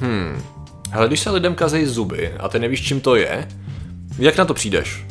[0.00, 0.42] Hmm.
[0.90, 3.48] Hele, když se lidem kazejí zuby a ty nevíš, čím to je,
[4.18, 5.06] jak na to přijdeš?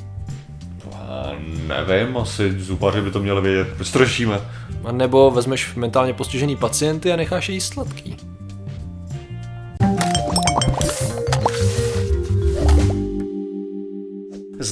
[1.67, 3.67] Nevím, asi zubaři by to měli vědět.
[3.77, 4.39] Proč řešíme?
[4.83, 8.17] A nebo vezmeš mentálně postižený pacienty a necháš je jíst sladký.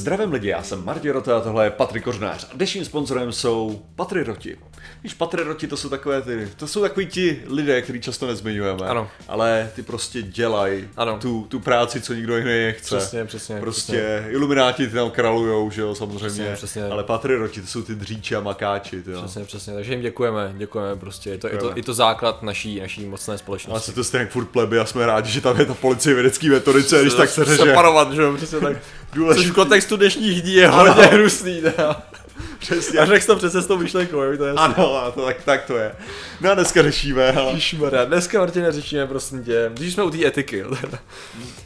[0.04, 2.46] Zdravím lidi, já jsem Martin Rota a tohle je Patrik Kořnář.
[2.50, 4.56] A dnešním sponzorem jsou Patriroti.
[5.02, 8.86] Víš, Patriroti to jsou takové ty, to jsou takový ti lidé, který často nezmiňujeme.
[8.86, 9.08] Ano.
[9.28, 11.18] Ale ty prostě dělají Ano.
[11.20, 12.96] tu, tu práci, co nikdo jiný nechce.
[12.96, 16.28] Přesně, přesně, Prostě ilumináti ty tam kralujou, že jo, samozřejmě.
[16.28, 16.84] Přesně, přesně.
[16.84, 19.22] Ale Patriroti to jsou ty dříči a makáči, ty jo.
[19.22, 19.74] Přesně, přesně.
[19.74, 21.30] Takže jim děkujeme, děkujeme prostě.
[21.30, 23.86] Je to, je to, je to základ naší, naší mocné Ale společnosti.
[23.90, 27.02] se to stejně furt pleby a jsme rádi, že tam je ta policie vědecký metodice,
[27.02, 27.62] když tak se řeže.
[27.62, 28.76] Separovat, že jo, přesně tak.
[29.14, 29.42] Důležitý.
[29.46, 30.94] Což v kontextu dnešních dní je Ano.
[30.94, 32.02] hodně hnusný, teda.
[32.58, 32.98] Přesně.
[32.98, 34.74] A řekl to přece s tou myšlenkou, jo, to je jasný.
[34.74, 35.92] Ano, a to, tak, tak to je.
[36.40, 37.50] No a dneska řešíme, ale...
[37.52, 40.98] Ježišmarja, dneska Martine řešíme prosím tě, když jsme u té etiky, jo, teda.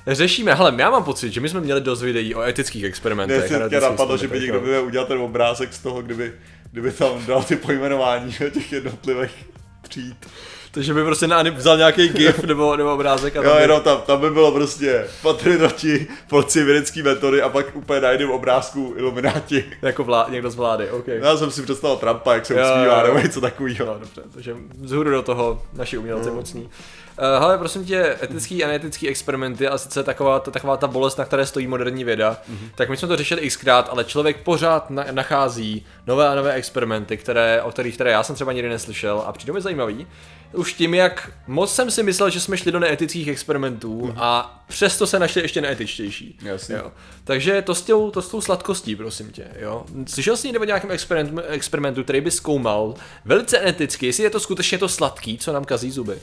[0.06, 3.42] řešíme, hele, já mám pocit, že my jsme měli dost videí o etických experimentech.
[3.42, 6.32] Teďka etických napadlo, že by někdo měl udělat ten obrázek z toho, kdyby,
[6.72, 9.46] kdyby tam dal ty pojmenování těch jednotlivých
[9.82, 10.26] tříd.
[10.70, 13.80] Takže by prostě na, vzal nějaký gif nebo, nebo obrázek a Jo, tam by, jenom
[13.80, 18.94] tam, tam by bylo prostě patrinoti, policie vědecký metody a pak úplně na jednom obrázku
[18.96, 19.64] ilumináti.
[19.82, 21.06] jako vlá, někdo z vlády, OK.
[21.08, 23.06] Já jsem si představil Trumpa, jak se Jo, usmívá, jo, jo.
[23.06, 23.86] nebo něco takového.
[23.86, 26.02] No, dobře, takže vzhůru do toho naši No.
[26.02, 26.62] umělci mocní.
[26.62, 31.16] Uh, hele, prosím tě, etický a neetický experimenty a sice taková, ta, taková ta bolest,
[31.16, 32.56] na které stojí moderní věda, Mhm.
[32.58, 32.70] mm-hmm.
[32.74, 37.16] tak my jsme to řešili xkrát, ale člověk pořád na, nachází nové a nové experimenty,
[37.16, 40.06] které, o kterých které já jsem třeba nikdy neslyšel a přijde mi zajímavý.
[40.52, 44.14] Už tím, jak moc jsem si myslel, že jsme šli do neetických experimentů Mhm.
[44.18, 46.38] a přesto se našli ještě neetičtější.
[46.42, 46.74] Jasně.
[46.76, 46.92] Jo.
[47.24, 49.46] Takže to s, tou, to s tou sladkostí, prosím tě.
[49.58, 49.84] Jo.
[50.06, 54.40] Slyšel jsi někdy o nějakém experimentu, experimentu, který by zkoumal velice eticky, jestli je to
[54.40, 56.18] skutečně to sladký, co nám kazí zuby?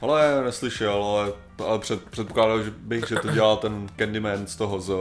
[0.00, 1.32] Ale neslyšel, ale,
[1.66, 4.92] ale před, předpokládal že bych, že to dělal ten Candyman z toho, z,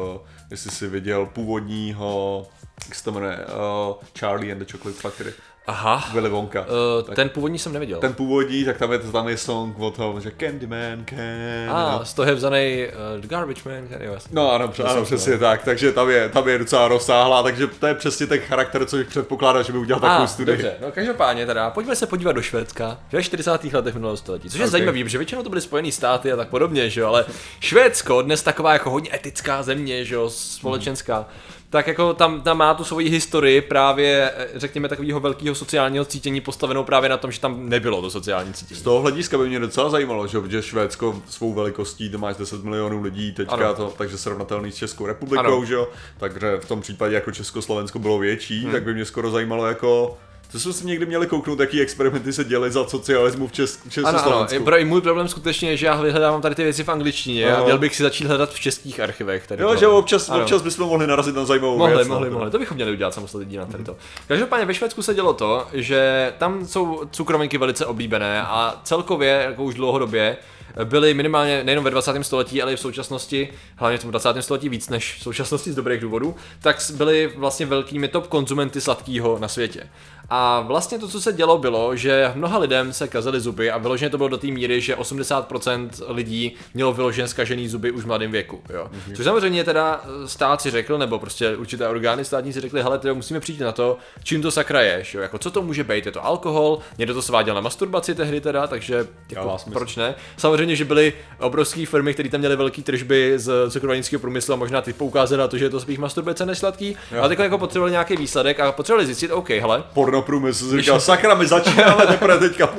[0.52, 2.48] jestli si viděl původního,
[2.86, 5.34] jak se to jmenuje, uh, Charlie and the Chocolate Factory,
[5.70, 6.10] Aha.
[6.14, 6.62] Willy Wonka.
[6.62, 8.00] Uh, Tak ten původní jsem neviděl.
[8.00, 11.70] ten původní, tak tam je, je song o tom, že Candyman can...
[11.76, 14.32] A, z toho je vzaný uh, The Garbage Man, který jo, jasně.
[14.34, 17.88] No ano, přes, ano, přesně tak, takže tam je, tam je docela rozsáhlá, takže to
[17.88, 20.56] je přesně ten charakter, co bych předpokládal, že by udělal takovou A, studii.
[20.58, 23.64] dobře, no každopádně teda, pojďme se podívat do Švédska ve 40.
[23.74, 24.72] letech minulého století, což je Ok.
[24.72, 27.26] zajímavé, protože většinou to byly Spojené státy a tak podobně, že jo, ale
[27.60, 31.26] Švédsko, dnes taková jako hodně etická země, že jo, společenská,
[31.70, 36.42] tak jako tam, tam má tu svoji historii právě, eh, řekněme, takového velkého sociálního cítění
[36.42, 38.80] postavenou právě na tom, že tam nebylo to sociální cítění.
[38.80, 42.64] Z toho hlediska by mě docela zajímalo, že, že Švédsko svou velikostí, to má 10
[42.64, 43.74] milionů lidí teďka, Ano.
[43.74, 45.66] to, takže srovnatelný s Českou republikou, Ano.
[45.66, 45.88] že jo,
[46.18, 48.72] takže v tom případě jako Československo bylo větší, hmm.
[48.72, 50.18] tak by mě skoro zajímalo jako,
[50.52, 54.08] to jsme si někdy měli kouknout, jaký experimenty se děly za socialismu v Čes- Ano,
[54.08, 54.64] ano, Československu.
[54.64, 57.64] pro, můj problém skutečně je, že já vyhledávám tady ty věci v angličtině a Aha.
[57.64, 59.48] měl bych si začít hledat v českých archivech.
[59.48, 60.42] Tady Jo, že občas, Ano.
[60.42, 62.08] občas bychom mohli narazit na zajímavou Mohli, věc.
[62.08, 62.52] mohli, no, mohli.
[62.52, 63.96] To bychom měli udělat samostatný díl na tady to.
[64.28, 69.64] Každopádně ve Švédsku se dělo to, že tam jsou cukrovinky velice oblíbené a celkově, jako
[69.64, 70.38] už dlouhodobě,
[70.84, 72.24] byly minimálně nejenom ve 20.
[72.24, 74.42] století, ale i v současnosti, hlavně v tom 20.
[74.42, 79.38] století víc než v současnosti z dobrých důvodů, tak byly vlastně velkými top konzumenty sladkého
[79.40, 79.84] na světě.
[80.30, 84.10] A vlastně to, co se dělo, bylo, že mnoha lidem se kazily zuby a vyloženě
[84.10, 88.32] to bylo do té míry, že 80% lidí mělo vyloženě zkažený zuby už v mladém
[88.32, 88.62] věku.
[88.74, 88.88] Jo.
[88.92, 89.16] Mm-hmm.
[89.16, 93.14] Což samozřejmě teda stát si řekl, nebo prostě určité orgány státní si řekli, hele, teda
[93.14, 95.22] musíme přijít na to, čím to sakra ješ, jo.
[95.22, 98.68] Jako, co to může být, je to alkohol, někdo to sváděl na masturbaci tehdy teda,
[98.68, 99.80] takže jako, smysl.
[99.80, 100.16] proč ne?
[100.38, 104.82] Samozřejmě, že byly obrovské firmy, které tam měly velké tržby z cukrovarnického průmyslu a možná
[104.82, 107.22] ty poukázaly na to, že je to spíš masturbace než sladký, Jo.
[107.24, 109.84] a teď jako potřebovali nějaký výsledek a potřebovali zjistit, OK, hele,
[110.22, 112.70] Pornoprůmysl si říkal, sakra, my začínáme teprve teďka,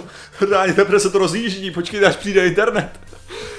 [0.51, 3.01] reálně teprve se to rozjíždí, počkejte, až přijde internet.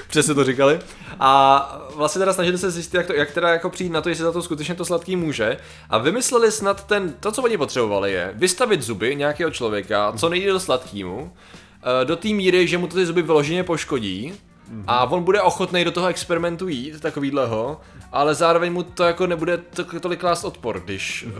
[0.08, 0.80] Přesně to říkali.
[1.20, 4.24] A vlastně teda snažili se zjistit, jak, to, jak teda jako přijít na to, jestli
[4.24, 5.58] za to skutečně to sladký může.
[5.90, 10.60] A vymysleli snad ten, to, co oni potřebovali, je vystavit zuby nějakého člověka, co nejdýl
[10.60, 11.34] sladkýmu,
[12.02, 14.34] eh, do té míry, že mu to ty zuby vyloženě poškodí.
[14.88, 17.82] A on bude ochotný do toho experimentu jít, takovýhleho,
[18.12, 21.34] ale zároveň mu to jako nebude to, tolik klást odpor, když uh,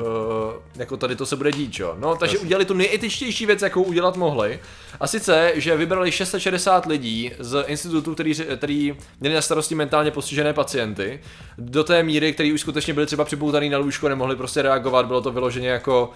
[0.76, 1.96] jako tady to se bude dít, jo.
[2.00, 4.60] No, takže udělali tu nejetičtější věc, jakou udělat mohli.
[5.00, 10.54] A sice, že vybrali 660 lidí z institutu, který, který měli na starosti mentálně postižené
[10.54, 11.20] pacienty,
[11.58, 15.22] do té míry, který už skutečně byli třeba připoutaný na lůžko, nemohli prostě reagovat, bylo
[15.22, 16.12] to vyloženě jako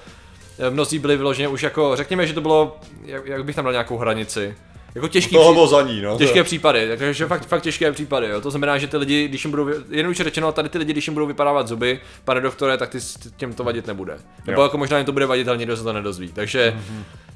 [0.60, 3.72] eh, mnozí byli vyloženě už jako, řekněme, že to bylo, jak, jak bych tam dal
[3.72, 4.56] nějakou hranici,
[4.96, 6.18] jako těžký, Toho pří- bylo za ní, no.
[6.18, 8.42] Těžké případy, takže fakt, fakt těžké případy, jo.
[8.42, 11.14] To znamená, že ty lidi, když jim budou, jednoduše řečeno, tady ty lidi, když jim
[11.14, 12.98] budou vypadávat zuby, pane doktore, tak ty,
[13.38, 14.18] těm to vadit nebude.
[14.48, 14.66] Nebo Jo.
[14.66, 16.32] jako možná jim to bude vadit, ale nikdo se to nedozví.
[16.34, 16.80] Takže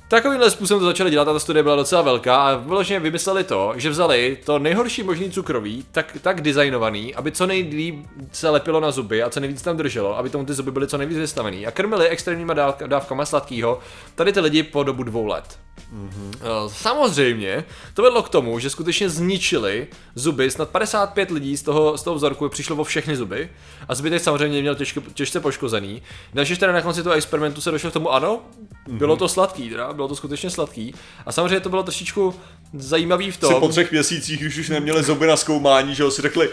[0.08, 3.74] Takovýmhle způsobem to začali dělat a ta studie byla docela velká a vyloženě vymysleli to,
[3.76, 8.92] že vzali to nejhorší možný cukroví, tak, tak designovaný, aby co nejlíp se lepilo na
[8.92, 11.72] zuby a co nejvíc tam drželo, aby tomu ty zuby byly co nejvíc vystavený a
[11.72, 13.80] krmili extrémníma dáv- dávkama sladkého
[14.16, 15.60] tady ty lidi po dobu dvou let.
[15.94, 16.31] Mm-hmm.
[16.68, 22.04] Samozřejmě, to vedlo k tomu, že skutečně zničili zuby, snad 55 lidí z toho, z
[22.04, 23.50] toho vzorku přišlo o všechny zuby
[23.88, 26.02] a zbytek samozřejmě měl těžko, těžce poškozený.
[26.34, 28.42] Takže teda na konci toho experimentu se došlo k tomu, ano,
[28.88, 30.94] bylo to sladký, teda, bylo to skutečně sladký.
[31.26, 32.36] A samozřejmě to bylo trošičku
[32.74, 36.12] zajímavý v Si tom, po třech měsících, když už neměli zuby na zkoumání, že jo,
[36.12, 36.50] si řekli,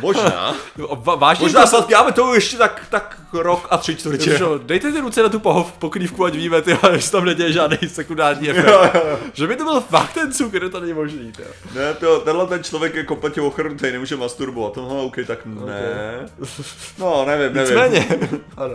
[0.00, 0.54] možná,
[1.16, 4.36] vážně možná to- sladký, ale to ještě tak, tak rok a tři čtvrtě.
[4.40, 7.78] Jo, dejte ty ruce na tu pohov, pokrývku, ať víme, ty, že tam neděje žádný
[7.88, 8.66] sekundární efekt.
[8.68, 9.18] Jo, jo.
[9.32, 11.32] Že by to byl fakt ten cukr, to není možný.
[11.32, 11.48] Tyjo.
[11.74, 14.76] Ne, to, tenhle ten člověk je kompletně ochrnutý, nemůže masturbovat.
[14.76, 16.26] No, OK, tak ne.
[16.98, 17.60] No, nevím, nevím.
[17.74, 18.06] Nicméně,
[18.56, 18.74] ano.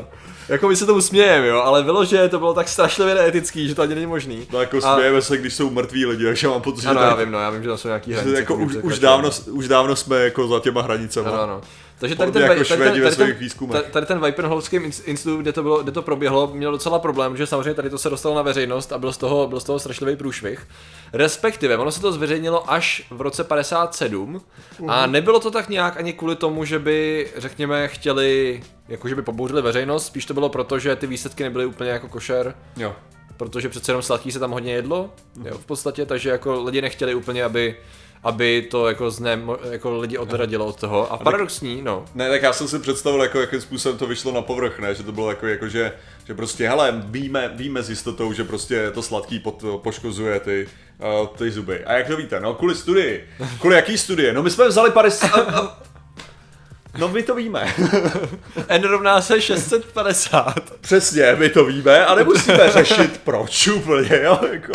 [0.49, 3.75] Jako my se tomu smějeme, jo, ale bylo, že to bylo tak strašlivě neetický, že
[3.75, 4.47] to ani není možný.
[4.53, 7.09] No jako A- smějeme se, když jsou mrtví lidi, takže mám pocit, že Ano, tady-
[7.11, 8.37] já vím, no, já vím, že tam jsou nějaký hranice.
[8.39, 10.81] jako už, už, dávno, už dávno jsme jako za těma
[11.15, 11.43] hranicema.
[11.43, 11.61] Ano, ano.
[11.99, 14.75] Takže tady ten, jako tady, tady, svých ten, tady, tady ten Weipenholzský
[15.05, 18.09] institut, kde to, bylo, kde to proběhlo, měl docela problém, že samozřejmě tady to se
[18.09, 20.67] dostalo na veřejnost a byl z toho, byl z toho strašlivý průšvih.
[21.13, 24.41] Respektive, ono se to zveřejnilo až v roce 57
[24.87, 25.11] a Mhm.
[25.11, 30.05] nebylo to tak nějak ani kvůli tomu, že by, řekněme, chtěli, jakože by pobouřili veřejnost,
[30.05, 32.95] spíš to bylo proto, že ty výsledky nebyly úplně jako košer, Jo.
[33.37, 35.09] protože přece jenom sladký se tam hodně jedlo,
[35.45, 37.75] jo, v podstatě, takže jako lidi nechtěli úplně, aby
[38.23, 39.39] aby to jako, zne,
[39.71, 41.13] jako lidi odradilo od toho.
[41.13, 42.05] A paradoxní, no.
[42.15, 44.95] Ne, tak já jsem si představil, jako, jakým způsobem to vyšlo na povrch, ne?
[44.95, 45.91] Že to bylo jako, jako že,
[46.27, 50.69] že prostě, hele, víme, víme s jistotou, že prostě to sladký pod, poškozuje ty,
[51.21, 51.85] uh, ty zuby.
[51.85, 52.39] A jak to víte?
[52.39, 53.29] No, kvůli studii.
[53.59, 54.33] Kvůli jaký studie?
[54.33, 55.89] No, my jsme vzali 50...
[56.97, 57.75] No, my to víme.
[58.67, 60.55] N rovná se 650.
[60.81, 64.71] Přesně, my to víme a nemusíme řešit proč úplně, jo, jako.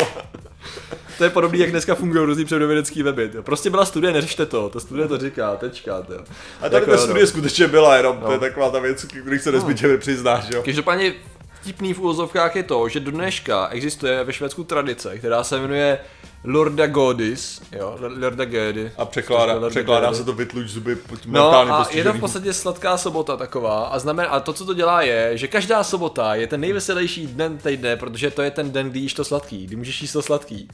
[1.17, 3.29] To je podobný, jak dneska fungují různý pseudovědecký weby.
[3.29, 3.43] Tyjo.
[3.43, 5.95] Prostě byla studie, neřešte to, ta studie to říká, tečka.
[5.95, 6.97] A tady Jako, ta no.
[7.03, 8.39] studie skutečně byla, jenom to je No.
[8.39, 10.61] taková ta věc, kterých se nezbytně nepřiznáš, jo.
[10.65, 11.13] Každopádně
[11.61, 15.99] vtipný v úvozovkách je to, že do dneška existuje ve Švédsku tradice, která se jmenuje
[16.43, 18.91] Lorda Godis, jo, Lorda Gody.
[18.97, 20.17] A překládá, Lorda překládá Gody.
[20.17, 23.83] se to vytluč zuby po- No mentálně a je to v podstatě sladká sobota taková
[23.85, 27.57] a znamená, a to, co to dělá je, že každá sobota je ten nejveselější den
[27.57, 30.67] týdne, protože to je ten den, kdy jíš to sladký, kdy můžeš jíst to sladký.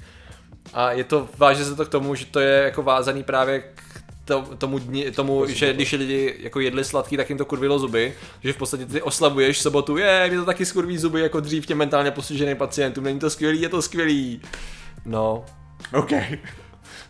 [0.73, 3.81] A je to, váže se to k tomu, že to je jako vázaný právě k
[4.25, 8.13] to, tomu dni, tomu, že když lidi jako jedli sladký, tak jim to kurvilo zuby,
[8.43, 11.77] že v podstatě ty oslabuješ sobotu, je, mě to taky skurví zuby jako dřív těm
[11.77, 14.41] mentálně postiženým pacientům, není to skvělý, je to skvělý.
[15.05, 15.45] No,
[15.93, 16.11] OK.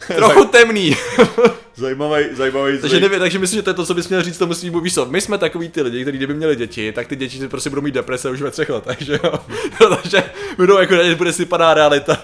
[0.07, 0.95] trochu temný.
[1.75, 4.53] Zajímavý, zajímavý Takže nevím, takže myslím, že to je to, co bys měl říct tomu
[4.53, 7.47] svým co, My jsme takový ty lidi, kteří kdyby měli děti, tak ty děti si
[7.47, 9.33] prostě budou mít deprese už ve třech letech, že jo.
[9.77, 10.23] Protože
[10.57, 12.17] budou jako na ně bude sypaná realita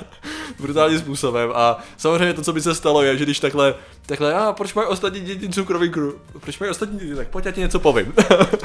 [0.60, 1.52] brutálním způsobem.
[1.56, 4.88] A samozřejmě to, co by se stalo, je, že když takhle, takhle, a proč mají
[4.88, 6.20] ostatní děti cukrový kru?
[6.40, 7.16] Proč mají ostatní děti?
[7.16, 8.14] Tak pojď, já ti něco povím.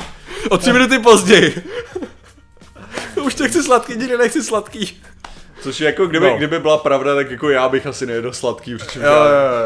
[0.51, 1.65] o tři minuty později.
[3.23, 5.03] už nechci sladký, nikdy nechci sladký.
[5.63, 6.37] Což je jako, kdyby, No.
[6.37, 9.19] kdyby byla pravda, tak jako já bych asi nejedl sladký, přičemž Jo, jo,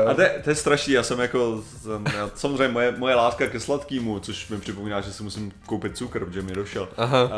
[0.02, 0.08] jo.
[0.08, 3.46] A to, je- to je strašný, já jsem jako, jsem- já- samozřejmě moje, moje láska
[3.46, 7.22] ke sladkýmu, což mi připomíná, že si musím koupit cukr, protože mi došel, Aha.
[7.24, 7.30] uh,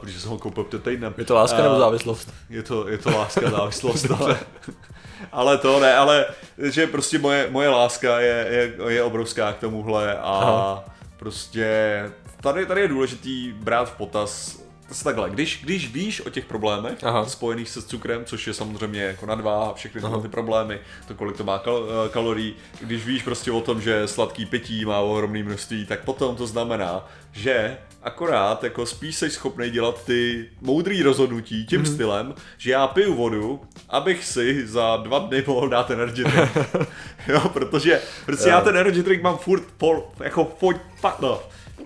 [0.00, 1.14] protože jsem ho koupil před týdnem.
[1.18, 2.32] Je to láska Eh, nebo závislost?
[2.50, 4.38] Je to, je to láska, závislost, ale,
[5.32, 6.26] ale to ne, ale
[6.58, 10.84] že prostě moje, moje láska je, je, je obrovská k tomuhle a Aha.
[11.18, 12.02] prostě
[12.42, 17.04] tady, tady je důležitý brát v potaz Zase takhle, když, když víš o těch problémech
[17.04, 17.26] Aha.
[17.26, 21.36] Spojených se s cukrem, což je samozřejmě jako nadváha, všechny tyhle ty problémy, to kolik
[21.36, 25.42] to má kal, eh, kalorií, když víš prostě o tom, že sladký pití má ohromné
[25.42, 31.66] množství, tak potom to znamená, že akorát jako spíš jsi schopný dělat ty moudrý rozhodnutí
[31.66, 31.94] tím mm-hmm.
[31.94, 36.50] stylem, že já piju vodu, abych si za dva dny mohl dát energy drink.
[37.28, 40.56] jo, protože, protože já ten energy drink mám furt pol, jako
[41.00, 41.40] fakt no.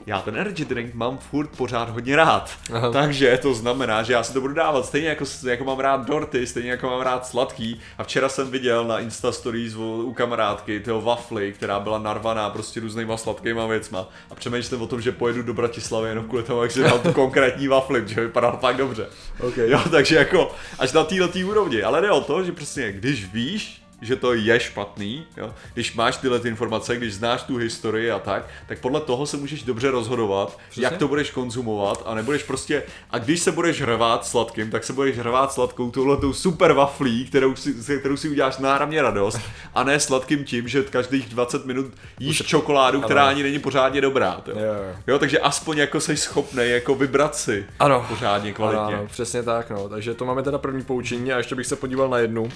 [0.06, 2.50] Já ten energy drink mám furt pořád hodně rád.
[2.72, 2.92] Aha.
[2.92, 6.46] Takže to znamená, že já si to budu dávat stejně jako, jako mám rád dorty,
[6.46, 7.80] stejně jako mám rád sladký.
[7.98, 12.80] A včera jsem viděl na Insta Stories u, kamarádky tyho wafly, která byla narvaná prostě
[12.80, 14.08] různýma sladkýma věcma.
[14.30, 17.12] A přemýšlím o tom, že pojedu do Bratislavy jenom kvůli tomu, jak si dám tu
[17.22, 19.06] konkrétní wafly, že vypadal fakt dobře.
[19.40, 19.70] Okay.
[19.70, 21.82] Jo, takže jako až na této úrovni.
[21.82, 25.54] Ale jde o to, že prostě když víš, že to je špatný, jo?
[25.74, 29.36] když máš tyhle ty informace, když znáš tu historii a tak, tak podle toho se
[29.36, 30.84] můžeš dobře rozhodovat, Přesně?
[30.84, 34.92] jak to budeš konzumovat a nebudeš prostě, a když se budeš hrvat sladkým, tak se
[34.92, 39.40] budeš hrvat sladkou touhletou super waflí, kterou si, kterou si uděláš náramně radost
[39.74, 44.32] a ne sladkým tím, že každých 20 minut jíš čokoládu, která ani není pořádně dobrá.
[44.32, 44.50] To.
[44.50, 44.96] Jo, jo.
[45.06, 48.06] jo, takže aspoň jako jsi schopný jako vybrat si ano.
[48.08, 48.84] pořádně kvalitně.
[48.84, 49.88] Ano, ano, přesně tak, no.
[49.88, 52.48] Takže to máme teda první poučení a ještě bych se podíval na jednu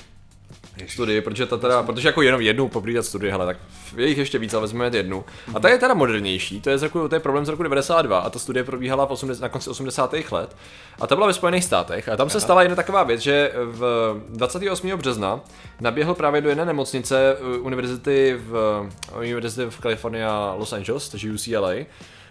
[0.86, 3.56] studii, protože ta teda, protože jako jenom jednu poprýdat studii, hele, tak
[3.96, 5.24] je jich ještě víc, ale vezmeme jednu.
[5.54, 8.18] A ta je teda modernější, to je, z roku, to je problém z roku 92
[8.18, 10.14] a ta studie probíhala v 80, na konci 80.
[10.30, 10.56] let.
[11.00, 14.14] A ta byla ve Spojených státech a tam se stala jedna taková věc, že v
[14.28, 14.90] 28.
[14.90, 15.40] března
[15.80, 18.82] naběhl právě do jedné nemocnice uh, univerzity v,
[19.18, 20.24] univerzity v Kalifornii
[20.56, 21.74] Los Angeles, takže UCLA,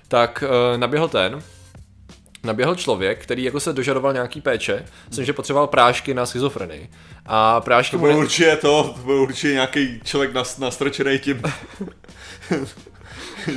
[0.08, 1.42] tak uh, naběhl ten,
[2.46, 6.90] naběhl člověk, který jako se dožadoval nějaký péče, myslím, že potřeboval prášky na schizofrenii.
[7.26, 11.42] A prášky to byl určitě to, to byl určitě nějaký člověk nastrčený tím.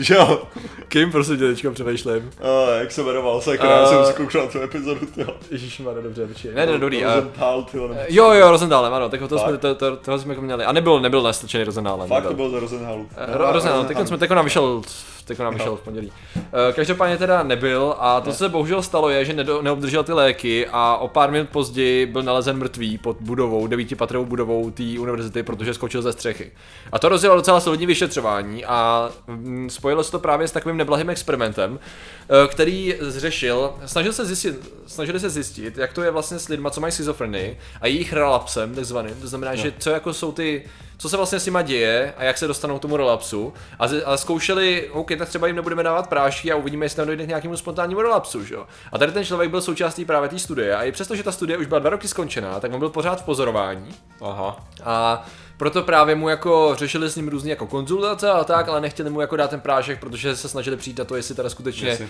[0.00, 0.42] že jo?
[0.88, 2.16] Kým prostě tě teďka přemýšlím?
[2.40, 5.34] Uh, jak se jmenoval, sakra, uh, jsem zkoušel tu epizodu, tyjo.
[5.50, 6.54] Ježišmarja, dobře, počkej.
[6.54, 7.04] Ne, ne, dobrý.
[7.04, 7.90] Rosenthal, tyjo.
[8.08, 10.64] Jo, jo, Rosenthalem, ano, tak to, jsme, to, to, to, jsme jako měli.
[10.64, 12.08] A nebyl, nebyl nastrčený Rosenthalem.
[12.08, 13.00] Fakt to byl za Rosenthalu.
[13.00, 14.82] Uh, Rosenthal, teď jsme, nám vyšel
[15.28, 16.12] teď nám vyšel v pondělí.
[16.36, 20.66] Eh, každopádně teda nebyl a to, co se bohužel stalo, je, že neobdržel ty léky
[20.72, 25.74] a o pár minut později byl nalezen mrtvý pod budovou, devítipatrovou budovou té univerzity, protože
[25.74, 26.52] skočil ze střechy.
[26.92, 31.10] A to rozjelo docela solidní vyšetřování a mm, spojilo se to právě s takovým neblahým
[31.10, 36.48] experimentem, eh, který zřešil, snažil se zjistit, snažili se zjistit, jak to je vlastně s
[36.48, 39.14] lidmi, co mají schizofrenii a jejich relapsem, takzvaným.
[39.20, 39.56] To znamená, no.
[39.56, 40.64] že co jako jsou ty
[40.98, 43.52] co se vlastně s nima děje a jak se dostanou k tomu relapsu.
[43.78, 47.06] A, z, a zkoušeli, OK, tak třeba jim nebudeme dávat prášky a uvidíme, jestli tam
[47.06, 48.56] dojde k nějakému spontánnímu relapsu, že?
[48.92, 51.58] A tady ten člověk byl součástí právě té studie a i přesto, že ta studie
[51.58, 53.94] už byla dva roky skončená, tak on byl pořád v pozorování.
[54.20, 54.68] Aha.
[54.84, 55.26] A
[55.56, 59.20] proto právě mu jako řešili s ním různě jako konzultace a tak, ale nechtěli mu
[59.20, 62.08] jako dát ten prášek, protože se snažili přijít na to, jestli teda skutečně Jestli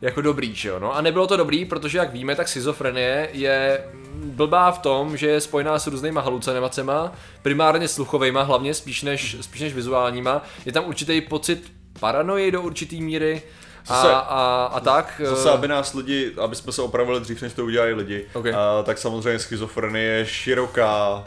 [0.00, 0.78] jako dobrý, že jo?
[0.78, 5.26] No a nebylo to dobrý, protože jak víme, tak schizofrenie je blbá v tom, že
[5.26, 7.12] je spojená s různýma halucinacema,
[7.42, 10.42] primárně sluchovejma hlavně, spíš než, spíš než vizuálníma.
[10.66, 13.42] Je tam určitý pocit paranoji do určitý míry,
[13.88, 15.20] a, a, a tak.
[15.24, 18.52] Zase, eh, aby nás lidi, aby jsme se opravili dřív, než to udělali lidi, okay.
[18.52, 21.24] a, tak samozřejmě schizofrenie je široká,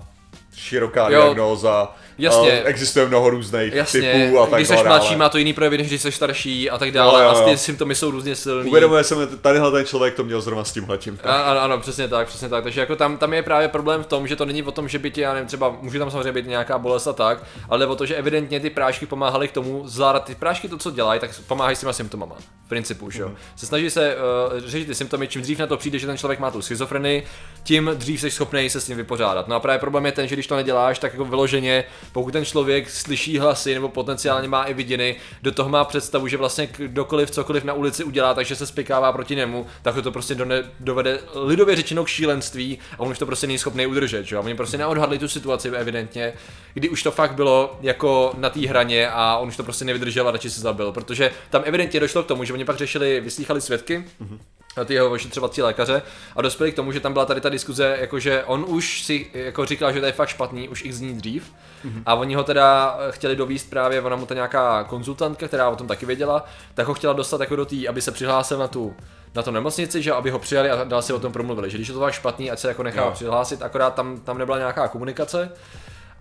[0.56, 1.22] široká jo.
[1.22, 2.62] diagnóza Jasně.
[2.63, 4.01] existuje mnoho různých Jasně.
[4.01, 6.77] typů a tak Když jsi mladší, má to jiný projevy, než když jsi starší a
[6.77, 7.13] tak dále.
[7.13, 7.46] No, jo, jo.
[7.48, 8.70] A ty symptomy jsou různě silný.
[8.70, 11.20] Uvědomuje se tadyhle ten člověk to měl zrovna s tímhletím.
[11.24, 12.63] Ano, ano, přesně tak, přesně tak.
[12.63, 15.00] Takže jako tam, tam je právě problém v tom, že to není o tom, že
[15.00, 17.96] by tě, já nevím, třeba může tam samozřejmě být nějaká bolest a tak, ale o
[17.96, 21.32] to, že evidentně ty prášky pomáhaly k tomu zvládat ty prášky to, co dělají, tak
[21.48, 22.36] pomáhají s těma symptomama.
[22.65, 23.30] V principu, že jo.
[23.30, 23.36] Mm.
[23.56, 26.39] Se snaží se uh, řešit ty symptomy, čím dřív na to přijde, že ten člověk
[26.39, 27.24] má tu schizofrenii,
[27.63, 29.48] tím dřív jsi schopný se s tím vypořádat.
[29.48, 32.46] No a právě problém je ten, že když to neděláš, tak jako vyloženě, pokud ten
[32.46, 37.31] člověk slyší hlasy nebo potenciálně má i vidiny, do toho má představu, že vlastně kdokoliv
[37.31, 40.38] cokoliv na ulici udělá, takže se spikává proti němu, tak to prostě
[40.79, 44.38] dovede lidově řečeno k šílenství a on už to prostě není schopný udržet, že?
[44.38, 46.34] A oni prostě neodhadli tu situaci evidentně,
[46.74, 50.27] kdy už to fakt bylo jako na té hraně a on už to prostě nevydržel
[50.27, 53.62] a radši se zabil, protože tam evidentně došlo k tomu, že oni pak řešili, vyslýchali
[53.62, 54.39] svědky, mm-hmm
[54.86, 56.01] ty jeho ošetřovací lékaře
[56.36, 59.66] a dospěli k tomu, že tam byla tady ta diskuze, jakože on už si jako
[59.66, 61.54] říkal, že to je fakt špatný, už x dní dřív.
[61.86, 62.04] Mm-hmm.
[62.06, 65.88] a oni ho teda chtěli dovíst právě, ona mu ta nějaká konzultantka, která o tom
[65.88, 68.96] taky věděla, tak ho chtěla dostat jako do té, aby se přihlásil na tu
[69.36, 71.88] na to nemocnici, že aby ho přijali a dál si o tom promluvili, že když
[71.88, 75.51] je to tak špatný, ať se jako nechá přihlásit, akorát tam, tam nebyla nějaká komunikace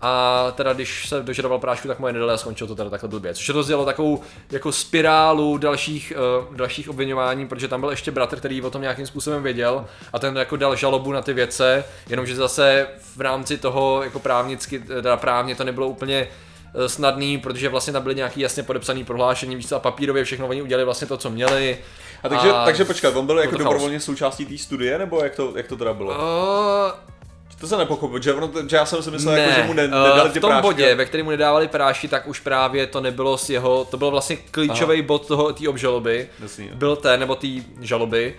[0.02, 3.08] a teda když se dožadoval prášku, tak mu je nedali a skončilo to teda takhle
[3.08, 3.34] blbě.
[3.34, 6.12] Což rozdělo takovou jako spirálu dalších,
[6.48, 10.18] uh, dalších obvinování, protože tam byl ještě bratr, který o tom nějakým způsobem věděl a
[10.18, 15.16] ten jako dal žalobu na ty věce, jenomže zase v rámci toho jako právnicky, teda
[15.16, 16.28] právně to nebylo úplně
[16.74, 20.62] eh, snadný, protože vlastně tam byly nějaký jasně podepsaný prohlášení, víc a papírově všechno oni
[20.62, 21.78] udělali vlastně to, co měli.
[22.22, 25.52] A takže, a takže počkat, on byl jako dobrovolně součástí té studie, nebo jak to,
[25.56, 26.10] jak to teda bylo?
[26.10, 27.19] Uh,
[27.58, 29.82] to se nepochopil, že, ono, že já jsem si myslel, ne, jako, že mu ne,
[29.82, 30.62] nedali uh, v tom prášky.
[30.62, 34.10] bodě, ve kterém mu nedávali prášky, tak už právě to nebylo s jeho, to byl
[34.10, 37.48] vlastně klíčový bod toho té obžaloby, Jasný, byl ten, nebo té
[37.80, 38.34] žaloby,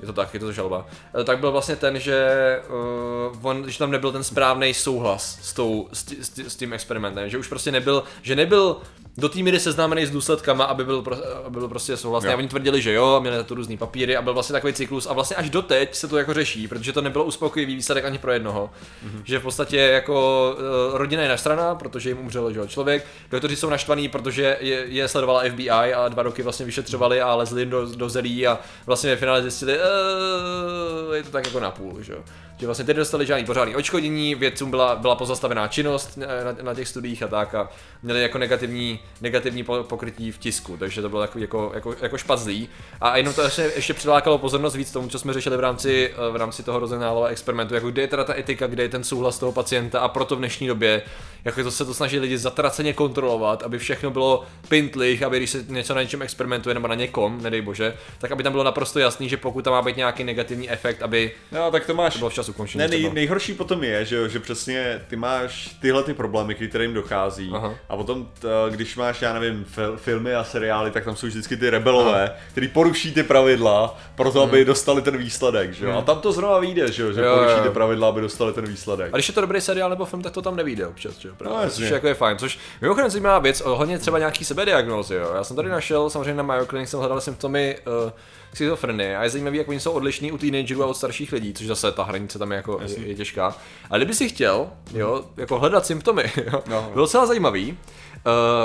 [0.00, 0.86] je to tak, je to žaloba,
[1.20, 2.28] eh, tak byl vlastně ten, že,
[2.68, 7.28] uh, on, že tam nebyl ten správný souhlas s, tou, s, s, s tím experimentem,
[7.28, 8.76] že už prostě nebyl, že nebyl
[9.18, 12.30] do té míry seznámený s důsledkama, aby byl, pro, aby byl prostě souhlasný.
[12.30, 15.06] A oni tvrdili, že jo, měli na to různý papíry a byl vlastně takový cyklus.
[15.06, 18.32] A vlastně až doteď se to jako řeší, protože to nebylo uspokojivý výsledek ani pro
[18.32, 18.70] jednoho.
[19.06, 19.22] Mm-hmm.
[19.24, 20.46] Že v podstatě jako
[20.90, 23.06] uh, rodina je naštvaná, protože jim umřel že jo, člověk.
[23.30, 27.66] Doktoři jsou naštvaní, protože je, je sledovala FBI a dva roky vlastně vyšetřovali a lezli
[27.66, 32.02] do, do zelí a vlastně ve finále zjistili, uh, je to tak jako na půl,
[32.02, 32.18] že jo.
[32.60, 36.26] Že vlastně ty dostali žádný pořádný očkodění, vědcům byla, byla pozastavená činnost na,
[36.62, 37.68] na, těch studiích a tak a
[38.02, 42.18] měli jako negativní, negativní po- pokrytí v tisku, takže to bylo takový jako, jako, jako
[42.18, 42.68] špazlý.
[43.00, 46.36] A jenom to ještě, ještě přilákalo pozornost víc tomu, co jsme řešili v rámci, v
[46.36, 49.52] rámci toho rozenálového experimentu, jako kde je teda ta etika, kde je ten souhlas toho
[49.52, 51.02] pacienta a proto v dnešní době,
[51.44, 55.64] jako to se to snaží lidi zatraceně kontrolovat, aby všechno bylo pintlich, aby když se
[55.68, 59.28] něco na něčem experimentuje nebo na někom, nedej bože, tak aby tam bylo naprosto jasný,
[59.28, 62.12] že pokud tam má být nějaký negativní efekt, aby No, tak to máš.
[62.12, 62.78] to bylo včas ukončení.
[62.78, 66.94] Ne, nej, nejhorší potom je, že, že přesně ty máš tyhle ty problémy, ke kterým
[66.94, 67.50] dochází.
[67.54, 67.74] Aha.
[67.88, 71.56] A potom, t, když máš, já nevím, fil, filmy a seriály, tak tam jsou vždycky
[71.56, 75.98] ty rebelové, kteří poruší ty pravidla, proto aby dostali ten výsledek, že jo.
[75.98, 77.62] A tam to zrovna vyjde, že jo, že Jo, poruší jo.
[77.62, 79.10] ty pravidla, aby dostali ten výsledek.
[79.12, 81.34] A když je to dobrý seriál nebo film, tak to tam nevíde občas, že jo?
[81.36, 81.84] Právě, No, jasně.
[81.84, 82.38] což jako je fajn.
[82.38, 85.32] Což mimochodem zajímavá věc, o hodně třeba nějaký sebediagnózy, jo.
[85.34, 88.10] Já jsem tady našel, samozřejmě na Mayo Clinic jsem hledal symptomy uh,
[88.54, 91.66] schizofrenie a je zajímavý, jak oni jsou odlišní u teenagerů a od starších lidí, což
[91.66, 93.56] zase ta hranice tam je jako je, je těžká.
[93.90, 96.82] A kdyby si chtěl, jo, jako hledat symptomy, jo, No.
[96.92, 97.78] bylo docela zajímavý.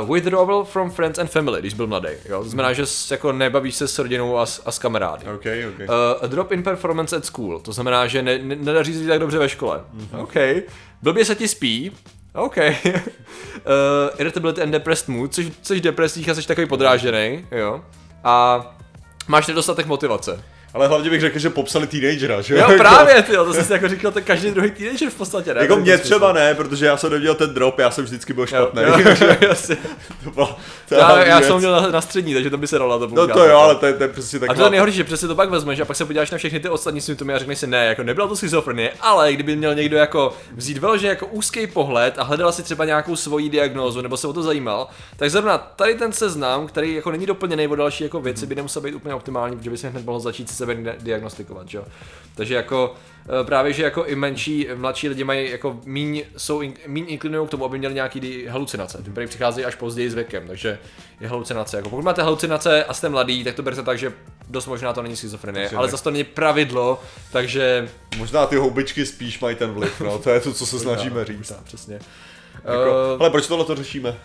[0.01, 2.08] Uh, withdrawal from friends and family, když byl mladý.
[2.30, 2.44] Jo?
[2.44, 5.25] To znamená, že s- jako nebavíš se s rodinou a s, a s kamarády.
[5.25, 5.80] OK, OK.
[5.80, 5.86] Uh,
[6.22, 9.20] a drop in performance at school, to znamená, že ne, ne, nedaří se ti tak
[9.20, 9.82] dobře ve škole.
[9.98, 10.22] Mm-hmm.
[10.24, 10.63] OK.
[11.01, 11.92] Blbě se ti spí.
[12.34, 12.58] OK.
[12.58, 12.63] uh,
[14.20, 17.82] irritability and depressed mood, což, což depresích a jsi takový podrážený, jo.
[18.24, 18.65] A
[19.27, 20.44] máš nedostatek motivace.
[20.75, 24.12] Ale hlavně bych řekl, že popsali teenagera, že Jo, právě, ty, to jsi jako říkal,
[24.12, 25.62] to každý druhý teenager v podstatě, ne?
[25.62, 28.46] Jako mě to třeba ne, protože já jsem neměl ten drop, já jsem vždycky byl
[28.48, 28.82] špatný.
[28.82, 28.89] jo,
[29.22, 29.77] jo, jasně.
[30.24, 30.58] to byla,
[30.89, 33.27] to já, já jsem měl na, na střední, takže to by se dalo to No
[33.27, 35.50] to jo, ale to je, to je přesně A to nejhorší, že přesně to pak
[35.50, 38.03] vezmeš a pak se podíváš na všechny ty ostatní symptomy a řekneš si ne, jako
[38.03, 42.51] nebyla to schizofrenie, ale kdyby měl někdo jako vzít vyloženě jako úzký pohled a hledal
[42.51, 46.67] si třeba nějakou svoji diagnózu nebo se o to zajímal, tak zrovna tady ten seznam,
[46.67, 49.77] který jako není doplněný o další jako věci, by nemusel být úplně optimální, protože by
[49.77, 51.86] se hned mohl začít si sebe di- diagnostikovat, že jo.
[52.36, 52.95] Takže jako
[53.41, 57.48] eh, právě, že jako i menší, mladší lidi mají jako míň, jsou in, míň inklinují
[57.48, 59.03] k tomu, aby měli nějaký halucinace.
[59.03, 60.79] Ty prý přicházejí až později s věkem, takže
[61.19, 61.77] je halucinace.
[61.77, 64.13] Jako pokud máte halucinace a jste mladý, tak to berte tak, že
[64.50, 67.89] dost možná to není schizofrenie, ale zase to není pravidlo, takže...
[68.17, 71.48] Možná ty houbičky spíš mají ten vliv, no, to je to, co se snažíme říct.
[71.50, 72.00] Tak, přesně.
[72.55, 74.15] Jako, Eh, ale proč tohle to řešíme?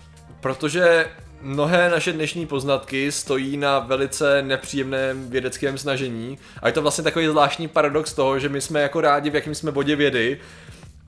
[0.40, 1.06] Protože
[1.42, 6.38] mnohé naše dnešní poznatky stojí na velice nepříjemném vědeckém snažení.
[6.62, 9.54] A je to vlastně takový zvláštní paradox toho, že my jsme jako rádi, v jakém
[9.54, 10.38] jsme bodě vědy,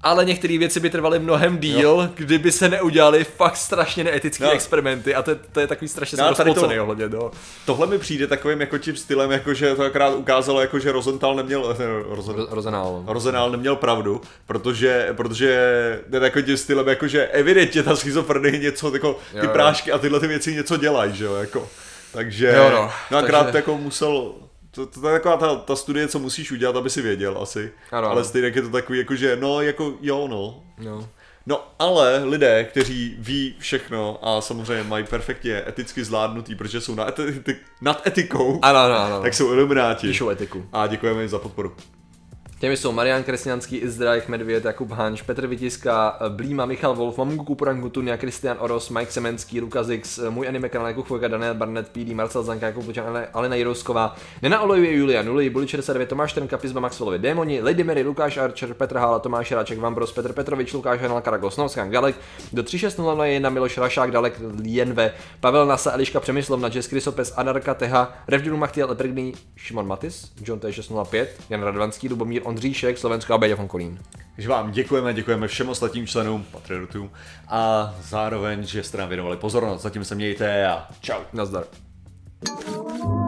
[0.03, 2.09] ale některé věci by trvaly mnohem díl, jo.
[2.15, 4.51] kdyby se neudělali fakt strašně neetické No.
[4.51, 7.31] experimenty a to, to je takový strašně No, no, tady to- ohledně toho.
[7.67, 11.35] Tohle mi přijde takovým jako tím stylem, jako že to akorát ukázalo, jako že Rosenthal
[11.35, 13.51] neměl, ne, Rosen, Ro- Rozenál.
[13.51, 15.47] Neměl pravdu, protože, protože
[16.13, 19.51] je takovým tím stylem, jako že evidentně ta schizofrenie něco, jako ty Jo, jo.
[19.51, 21.69] prášky a tyhle ty věci něco dělají, že jo, jako.
[22.13, 24.33] Takže, Jo, no, no akorát takže- jako musel,
[24.75, 27.73] to, to, to je taková ta, ta studie, co musíš udělat, aby si věděl asi.
[27.93, 31.09] Ano, Ale stejně je to takový, jako že no, jako jo, no, No.
[31.47, 37.19] No ale lidé, kteří ví všechno a samozřejmě mají perfektně eticky zvládnutý, protože jsou nad,
[37.19, 39.23] eti- nad etikou, Ano, ano, ano.
[39.23, 40.07] tak jsou ilumináti.
[40.07, 40.67] Píšou etiku.
[40.73, 41.77] A děkujeme jim za podporu.
[42.63, 47.89] Těmi jsou Marian Kresňanský, Izdrajch, Medvěd, Jakub Hanš, Petr Vytiska, Blíma, Michal Wolf, Mamungu Kupurangu,
[47.89, 52.15] Tunia, Kristian Oros, Mike Semenský, Lukas X, můj anime kanál Jakub Chvojka, Daniel Barnett, PD,
[52.15, 56.59] Marcel Zanka, Jakub Lučan, Ale- Alena Jirousková, Nena Olejuje, Julia Nuli, Buli 69, Tomáš Trnka,
[56.59, 61.01] Pizba, Maxwellovi, Démoni, Lady Mary, Lukáš Archer, Petr Hála, Tomáš Ráček, Vambros, Petr Petrovič, Lukáš
[61.01, 62.17] Hanal, Karagos, Novskan, Galek,
[62.53, 68.57] do 3601 Miloš Rašák, Dalek, Lienve, Pavel Nasa, Eliška Přemyslovna, Jess Krysopes, Adarka Teha, Revdinu
[68.57, 73.99] Machtiel, Eprigný, Šimon Matis, John T605, Jan Radvanský, Lubomír Ondříšek, Slovensko a Beďa von Kolín.
[74.35, 77.11] Takže vám děkujeme, děkujeme všem ostatním členům Patriotům
[77.49, 79.83] a zároveň, že jste nám věnovali pozornost.
[79.83, 81.21] Zatím se mějte a čau.
[81.33, 81.65] Nazdar.
[82.45, 83.22] Thank you.